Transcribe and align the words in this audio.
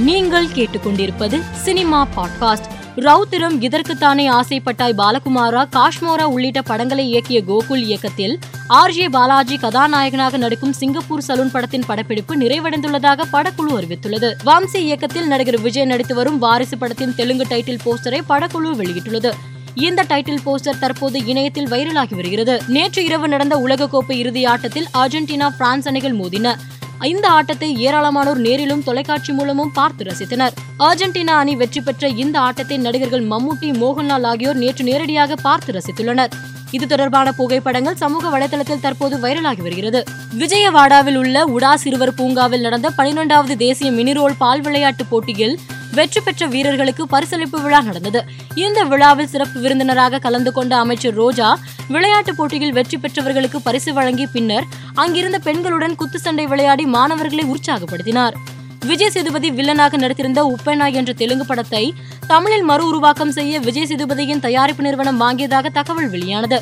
நீங்கள் 0.00 0.46
கேட்டுக்கொண்டிருப்பது 0.46 1.42
cinema 1.52 2.08
podcast. 2.16 2.64
Rowthiram 2.96 3.60
Idharkuthane 3.60 4.30
Aasaipattai 4.30 4.92
Balakumara? 4.92 5.68
Kashmora 5.72 6.22
உள்ளிட்ட 6.22 6.62
படங்களை 6.62 7.14
இயக்கிய 7.14 7.42
கோகுல் 7.48 7.82
இயக்கத்தில் 7.82 8.38
ஆர் 8.66 8.90
ஜே 8.90 9.08
பாலாஜி 9.08 9.58
கதாநாயகனாக 9.58 10.36
நடிக்கும் 10.36 10.72
சிங்கப்பூர் 10.72 11.22
சலூன் 11.28 11.50
படத்தின் 11.52 11.82
படப்பிடிப்பு 11.86 12.36
நிறைவடைந்துள்ளதாக 12.36 13.22
படக்குழு 13.32 13.70
அறிவித்துள்ளது. 13.70 14.34
வம்சி 14.46 14.76
இயக்கத்தில் 14.76 15.26
நடிகர் 15.26 15.60
விஜய் 15.60 15.84
நடித்து 15.84 16.14
வரும் 16.14 16.38
வாரிசு 16.38 16.78
படத்தின் 16.78 17.14
தெலுங்கு 17.14 17.44
டைட்டில் 17.44 17.78
போஸ்டரை 17.84 18.20
படக்குழு 18.28 18.72
வெளியிட்டுள்ளது. 18.72 19.32
இந்த 19.74 20.02
டைட்டில் 20.02 20.38
போஸ்டர் 20.46 20.78
தற்போது 20.78 21.24
இணையத்தில் 21.24 21.68
வைரலாகி 21.68 22.14
வருகிறது. 22.14 22.62
நேற்று 22.66 23.04
இரவு 23.04 23.28
நடந்த 23.28 23.56
உலகக்கோப்பை 23.56 24.12
இறுதி 24.12 24.44
ஆட்டத்தில் 24.44 24.88
அர்ஜென்டினா 24.94 25.48
பிரான்ஸ் 25.56 25.88
அணிகள் 25.88 26.16
மோதின. 26.16 26.56
இந்த 27.04 27.28
ஆட்டத்தை 27.28 27.86
ஏராளமானோர் 27.86 28.36
நேரிலும் 28.36 28.82
தொலைக்காட்சி 28.82 29.32
மூலமும் 29.32 29.72
பார்த்து 29.72 30.04
ரசித்தனர். 30.04 30.52
அர்ஜென்டினா 30.78 31.26
அணி 31.26 31.56
வெற்றி 31.56 31.80
பெற்ற 31.80 32.08
இந்த 32.08 32.40
ஆட்டத்தை 32.40 32.78
நடிகர்கள் 32.78 33.24
மம்முட்டி 33.24 33.70
மோகன்லால் 33.82 34.24
ஆகியோர் 34.24 34.56
நேற்று 34.56 34.84
நேரடியாக 34.84 35.36
பார்த்து 35.36 35.72
ரசித்துள்ளனர். 35.72 36.28
இது 36.70 36.86
தொடர்பான 36.86 37.32
புகைப்படங்கள் 37.32 37.94
சமூக 37.94 38.38
வலைதளத்தில் 38.38 38.80
தற்போது 38.80 39.16
வைரலாகி 39.16 39.62
வருகிறது. 39.62 40.04
விஜயவாடாவில் 40.38 41.16
உள்ள 41.16 41.44
உடா 41.44 41.76
சிறுவர் 41.76 42.14
பூங்காவில் 42.14 42.60
நடந்த 42.60 42.90
பனிரெண்டாவது 42.90 43.56
தேசிய 43.56 43.90
மினிரோல் 43.90 44.36
பால் 44.38 44.60
விளையாட்டு 44.60 45.04
போட்டியில் 45.04 45.58
வெற்றி 45.96 46.20
பெற்ற 46.20 46.46
வீரர்களுக்கு 46.46 47.04
பரிசளிப்பு 47.12 47.58
விழா 47.62 47.80
நடந்தது. 47.80 48.20
இந்த 48.64 48.84
விழாவில் 48.84 49.30
சிறப்பு 49.32 49.58
விருந்தினராக 49.60 50.20
கலந்து 50.26 50.52
கொண்ட 50.52 50.72
அமைச்சர் 50.76 51.16
ரோஜா 51.22 51.48
விளையாட்டுப் 51.94 52.38
போட்டியில் 52.38 52.76
வெற்றி 52.78 52.96
பெற்றவர்களுக்கு 52.96 53.60
பரிசு 53.66 53.92
வழங்கி 53.98 54.26
பின்னர் 54.26 54.68
அங்கிருந்த 55.02 55.40
பெண்களுடன் 55.46 55.98
குத்துச்சண்டை 56.00 56.46
விளையாடி 56.52 56.86
மாணவர்களை 56.96 57.44
உற்சாகப்படுத்தினார். 57.54 58.36
விஜய் 58.90 59.12
சேதுபதி 59.14 59.48
வில்லனாக 59.50 59.96
நடித்திருந்த 60.02 60.40
உப்பெண்ணா 60.52 60.86
என்ற 60.98 61.12
தெலுங்கு 61.12 61.46
படத்தை 61.46 61.82
தமிழில் 62.26 62.64
மறு 62.70 62.84
உருவாக்கம் 62.90 63.32
செய்ய 63.38 63.54
விஜய் 63.66 63.88
சேதுபதியின் 63.90 64.44
தயாரிப்பு 64.46 64.82
நிறுவனம் 64.82 65.20
வாங்கியதாக 65.20 65.70
தகவல் 65.78 66.08
வெளியானது. 66.08 66.58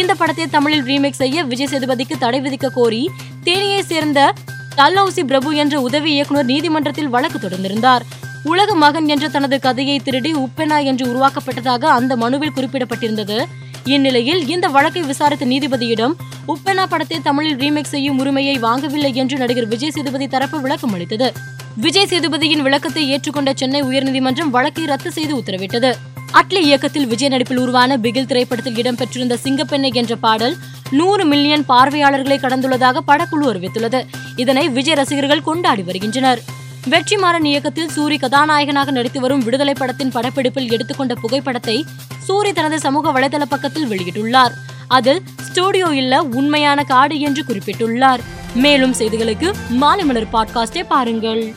இந்த 0.00 0.12
படத்தை 0.14 0.46
தமிழில் 0.46 0.86
ரீமேக் 0.90 1.20
செய்ய 1.22 1.44
விஜய் 1.44 1.70
சேதுபதிக்கு 1.72 2.16
தடை 2.18 2.40
விதிக்க 2.40 2.68
கோரி 2.68 3.02
தேனியை 3.44 3.82
சேர்ந்த 3.92 4.32
தல்லௌசி 4.80 5.22
பிரபு 5.30 5.50
என்ற 5.62 5.76
உதவி 5.80 6.10
இயக்குனர் 6.16 6.50
நீதிமன்றத்தில் 6.52 7.12
வழக்கு 7.14 7.38
தொடர்ந்திருந்தார். 7.38 8.04
உலக 8.50 8.74
மகன் 8.74 9.08
என்ற 9.08 9.28
தனது 9.28 9.60
கதையை 9.60 9.98
திருடி 9.98 10.30
உப்பெனா 10.34 10.84
என்று 10.84 11.04
உருவாக்கப்பட்டதாக 11.12 11.84
அந்த 11.98 12.16
மனுவில் 12.16 12.52
குறிப்பிடப்பட்டிருந்தது. 12.56 13.36
இந்நிலையில் 13.84 14.48
இந்த 14.48 14.66
வழக்கை 14.68 15.02
விசாரித்த 15.02 15.46
நீதிபதியிடம் 15.46 16.14
உப்பெனா 16.52 16.84
படத்தை 16.88 17.18
தமிழில் 17.22 17.56
ரீமேக் 17.56 17.90
செய்யும் 17.94 18.18
உரிமையை 18.18 18.58
வாங்கவில்லை 18.58 19.14
என்று 19.14 19.38
நடிகர் 19.38 19.66
விஜய் 19.66 19.90
சேதுபதி 19.90 20.28
தரப்பு 20.28 20.60
விளக்கம் 20.60 20.92
அளித்தது. 20.92 21.32
விஜய் 21.76 22.08
சேதுபதியின் 22.10 22.64
விளக்கத்தை 22.66 23.02
ஏற்றுக்கொண்ட 23.14 23.52
சென்னை 23.54 23.82
உயர்நீதிமன்றம் 23.82 24.54
வழக்கை 24.56 24.84
ரத்து 24.84 25.12
செய்து 25.12 25.34
உத்தரவிட்டது. 25.38 25.90
அட்லி 26.32 26.60
இயக்கத்தில் 26.68 27.06
விஜய் 27.06 27.28
நடிப்பில் 27.28 27.58
உருவான 27.58 27.96
பிகில் 27.96 28.26
திரைப்படத்தில் 28.26 28.78
இடம்பெற்றிருந்த 28.82 29.36
சிங்கப்பெண்ணை 29.44 29.90
என்ற 29.92 30.16
பாடல் 30.16 30.56
நூறு 30.90 31.24
மில்லியன் 31.24 31.64
பார்வையாளர்களை 31.64 32.38
கடந்துள்ளதாக 32.38 33.02
படக்குழு 33.06 33.46
அறிவித்துள்ளது. 33.52 34.00
இதனை 34.36 34.68
விஜய் 34.68 34.94
ரசிகர்கள் 34.94 35.42
கொண்டாடி 35.42 35.82
வருகின்றனர். 35.82 36.42
வெற்றிமாறன் 36.90 37.44
இயக்கத்தில் 37.44 37.90
சூரி 37.96 38.18
கதாநாயகனாக 38.18 38.90
நடித்து 38.90 39.20
வரும் 39.20 39.38
விடுதலை 39.38 39.74
படத்தின் 39.78 40.10
படப்பிடிப்பில் 40.10 40.70
எடுத்துக்கொண்ட 40.70 41.14
புகைப்படத்தை 41.14 41.84
சூரி 42.28 42.52
தனது 42.52 42.80
சமூக 42.80 43.12
வலைதள 43.12 43.42
பக்கத்தில் 43.48 43.88
வெளியிட்டுள்ளார். 43.90 44.54
அதில் 44.88 45.22
ஸ்டூடியோ 45.42 45.86
இல்ல 45.86 46.22
உண்மையான 46.22 46.84
காடு 46.84 47.20
என்று 47.20 47.44
குறிப்பிட்டுள்ளார். 47.48 48.18
மேலும் 48.54 48.94
செய்திகளுக்கு 48.94 49.52
மாலை 49.68 50.04
மலர் 50.04 50.30
பாட்காஸ்டை 50.32 50.84
பாருங்கள். 50.88 51.54